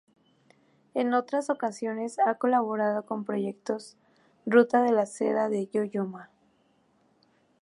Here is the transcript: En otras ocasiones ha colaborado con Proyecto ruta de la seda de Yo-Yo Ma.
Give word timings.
En 0.95 1.13
otras 1.13 1.51
ocasiones 1.51 2.17
ha 2.17 2.33
colaborado 2.33 3.05
con 3.05 3.23
Proyecto 3.23 3.77
ruta 4.47 4.81
de 4.81 4.91
la 4.93 5.05
seda 5.05 5.47
de 5.47 5.67
Yo-Yo 5.67 6.05
Ma. 6.07 6.31